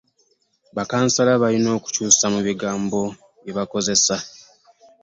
[0.75, 3.01] Bakansala balina okukyuusa mu bigambo
[3.43, 4.15] bye bakozesa.